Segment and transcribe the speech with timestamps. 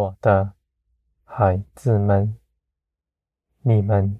[0.00, 0.54] 我的
[1.24, 2.34] 孩子们，
[3.60, 4.18] 你们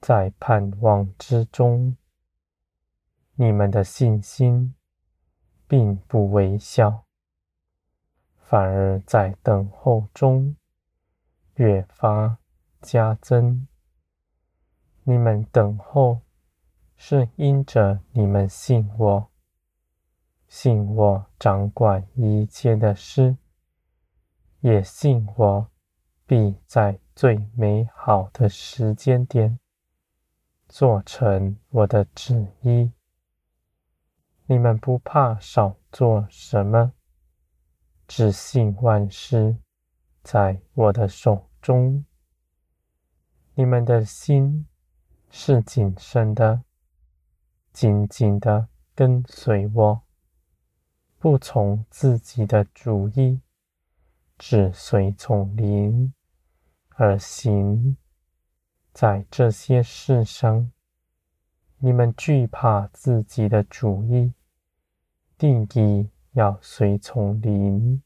[0.00, 1.96] 在盼望之中，
[3.34, 4.76] 你们的信心
[5.66, 7.04] 并不微小，
[8.36, 10.54] 反而在等候中
[11.54, 12.38] 越发
[12.80, 13.66] 加增。
[15.02, 16.20] 你们等候，
[16.94, 19.30] 是因着你们信我，
[20.46, 23.36] 信我掌管一切的事，
[24.62, 25.70] 也信我
[26.24, 29.58] 必在最美好的时间点
[30.68, 32.92] 做成我的旨意。
[34.46, 36.92] 你们不怕少做什么，
[38.06, 39.56] 只信万事
[40.22, 42.04] 在我的手中。
[43.54, 44.68] 你们的心
[45.28, 46.62] 是谨慎的，
[47.72, 50.02] 紧紧的跟随我，
[51.18, 53.40] 不从自己的主意。
[54.44, 56.12] 只随从灵
[56.96, 57.96] 而行，
[58.92, 60.72] 在这些事上，
[61.78, 64.34] 你们惧怕自己的主意，
[65.38, 68.02] 定义要随从灵。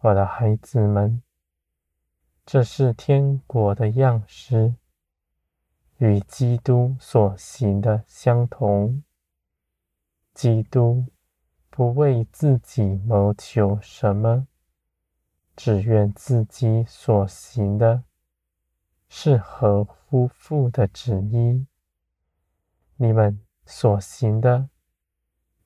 [0.00, 1.22] 我的孩子们，
[2.44, 4.74] 这是天国的样式，
[5.98, 9.04] 与基督所行的相同。
[10.34, 11.06] 基督
[11.70, 14.48] 不为自己谋求什么。
[15.54, 18.04] 只愿自己所行的，
[19.08, 21.66] 是合乎父的旨意。
[22.96, 24.70] 你们所行的，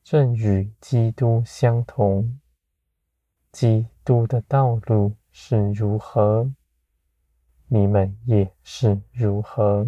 [0.02, 2.40] 正与基督相同。
[3.52, 6.52] 基督的道路是如何，
[7.68, 9.86] 你们也是如何。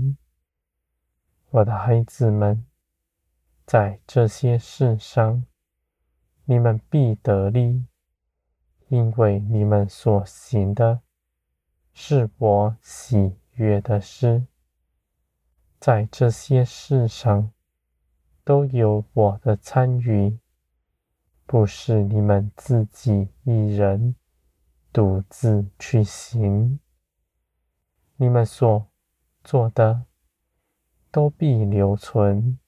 [1.51, 2.65] 我的孩子们，
[3.67, 5.45] 在这些事上，
[6.45, 7.85] 你们必得利。
[8.89, 11.01] 因为你们所行的，
[11.93, 14.47] 是我喜悦的事，
[15.79, 17.53] 在这些事上
[18.45, 20.39] 都有我的参与，
[21.45, 24.15] 不是你们自己一人
[24.91, 26.81] 独自去行。
[28.17, 28.87] 你们所
[29.45, 30.05] 做的
[31.11, 32.59] 都必留存，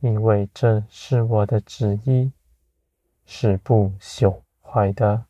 [0.00, 2.32] 因为这是我的旨意，
[3.26, 4.42] 是不朽
[4.72, 5.26] 怀的，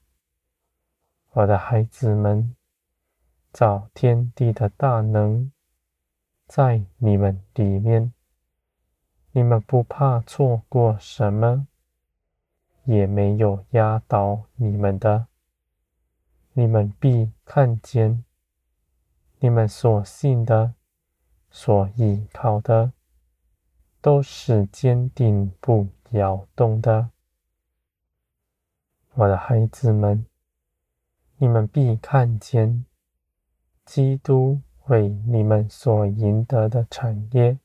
[1.31, 2.55] 我的孩子们，
[3.55, 5.51] 造天地的大能
[6.47, 8.13] 在你们里面，
[9.33, 11.67] 你们不怕错过什么，
[12.85, 15.29] 也没有压倒你们的，
[16.53, 18.23] 你们必看见，
[19.39, 20.75] 你们所信的、
[21.51, 22.93] 所依靠的，
[24.03, 27.09] 都是坚定不摇动的。
[29.15, 30.25] 我的孩子们，
[31.37, 32.87] 你们必看见
[33.85, 37.59] 基督为你们所赢得的产业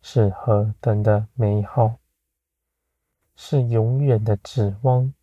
[0.00, 1.98] 是何等的美好，
[3.36, 5.14] 是永远的指望，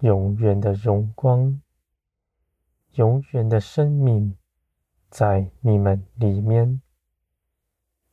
[0.00, 1.62] 永远的荣光，
[2.94, 4.36] 永远的生命
[5.08, 6.82] 在你们里面。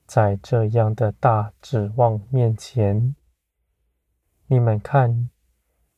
[0.05, 3.15] 在这样的大指望面前，
[4.45, 5.31] 你们看。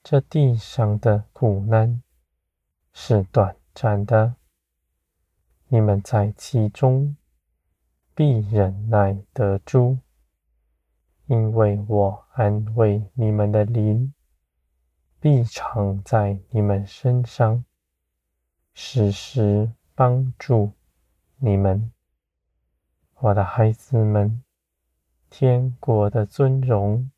[0.09, 2.01] 这地上的苦难
[2.93, 4.35] 是短暂的，
[5.67, 7.17] 你们在其中
[8.15, 9.97] 必忍耐得住，
[11.25, 14.13] 因为我安慰你们的灵
[15.19, 17.65] 必常在你们身上，
[18.73, 20.71] 时时帮助
[21.35, 21.91] 你们。
[23.15, 24.41] 我的孩子们，
[25.29, 27.11] 天国的尊荣，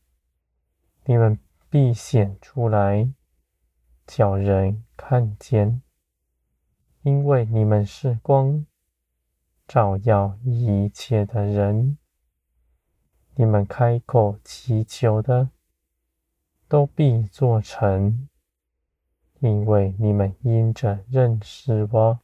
[1.05, 1.37] 你们。
[1.69, 3.13] 必显出来，
[4.07, 5.83] 叫人看见，
[7.03, 8.65] 因为你们是光，
[9.67, 11.99] 照耀一切的人。
[13.35, 15.51] 你们开口祈求的，
[16.67, 18.27] 都必做成，
[19.39, 22.19] 因为你们因着认识我，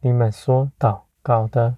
[0.00, 1.76] 你们所祷告的，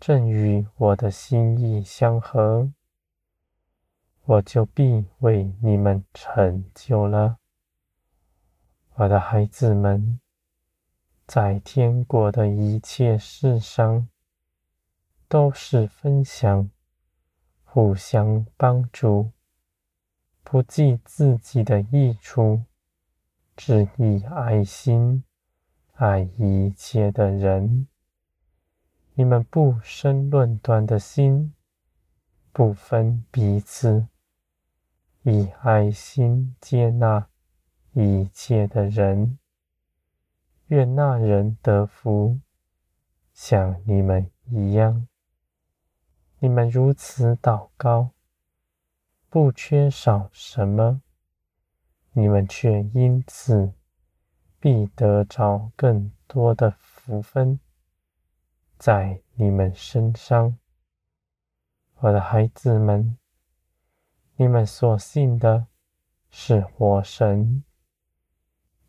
[0.00, 2.72] 正与我的心意相合。
[4.24, 7.38] 我就必为你们成就了，
[8.94, 10.20] 我的孩子们，
[11.26, 14.08] 在天国的一切事上，
[15.26, 16.70] 都是分享、
[17.64, 19.32] 互相帮助，
[20.42, 22.62] 不计自己的益处，
[23.56, 25.24] 只以爱心
[25.94, 27.86] 爱一切的人。
[29.14, 31.52] 你们不生论断的心，
[32.52, 34.08] 不分彼此。
[35.22, 37.28] 以爱心接纳
[37.92, 39.38] 一切的人。
[40.68, 42.40] 愿那人得福，
[43.34, 45.06] 像你们一样。
[46.38, 48.12] 你们如此祷告，
[49.28, 51.02] 不缺少什么，
[52.12, 53.74] 你们却因此
[54.58, 57.60] 必得着更多的福分
[58.78, 60.56] 在你们身上。
[62.02, 63.18] 我的孩子们，
[64.36, 65.66] 你们所信的
[66.30, 67.62] 是活神，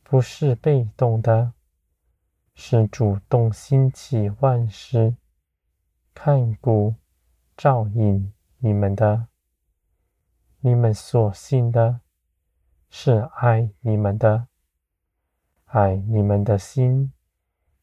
[0.02, 1.52] 不是被动的。
[2.54, 5.18] 是主动兴起万事，
[6.13, 6.96] 看顾、
[7.58, 9.28] 照应你们的。
[10.62, 12.00] 你们所信的，
[12.90, 14.48] 是爱你们的，
[15.66, 17.12] 爱你们的心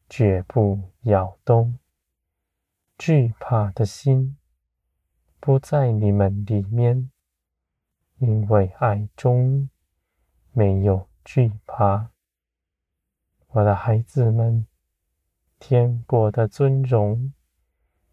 [0.07, 1.77] 绝不摇动，
[2.97, 4.38] 惧怕的心
[5.39, 7.09] 不在你们里面，
[8.17, 9.69] 因为爱中
[10.51, 12.11] 没有惧怕。
[13.47, 14.67] 我的孩子们，
[15.57, 17.33] 天国的尊荣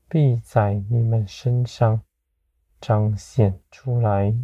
[0.08, 2.02] 必在你们身上
[2.80, 4.34] 彰显出来。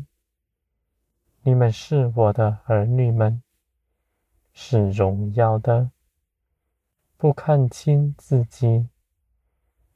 [1.42, 3.42] 你们是我的儿女们，
[4.52, 5.92] 是荣耀的。
[7.16, 8.88] 不看轻自己，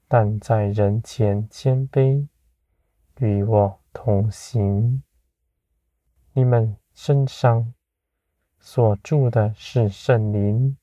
[0.06, 2.28] 但在人前谦卑，
[3.18, 5.02] 与我同行。
[6.32, 7.72] 你们身上
[8.58, 10.76] 所住的是圣灵。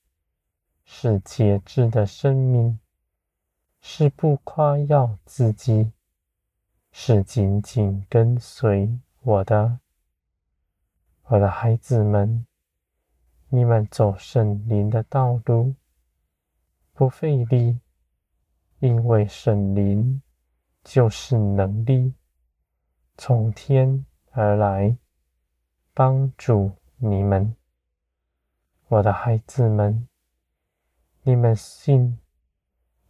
[0.86, 2.78] 是节制的生命，
[3.80, 5.94] 是不夸耀自己，
[6.92, 9.80] 是紧紧跟随我的。
[11.24, 12.46] 我的孩子们，
[13.48, 15.74] 你们走圣灵的道路，
[16.92, 17.80] 不费力，
[18.80, 20.22] 因为圣灵
[20.84, 22.14] 就是能力，
[23.16, 24.98] 从天而来，
[25.94, 27.56] 帮助你们。
[28.88, 30.08] 我的孩子们。
[31.26, 32.20] 你们信，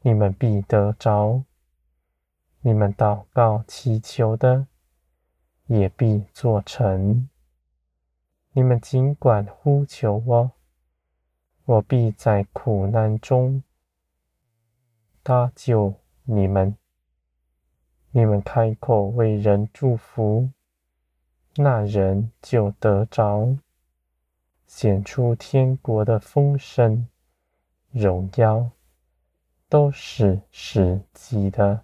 [0.02, 1.44] 你们必得着；
[2.62, 4.68] 你们祷告祈求的，
[5.66, 7.28] 也必做成。
[8.52, 10.52] 你们尽管呼求我，
[11.66, 13.64] 我必在苦难中
[15.24, 16.78] 搭救你们。
[18.16, 20.48] 你们开口为人祝福，
[21.56, 23.58] 那人就得着，
[24.68, 27.08] 显出天国的丰盛。
[27.90, 28.70] 荣耀
[29.68, 31.84] 都是实际的。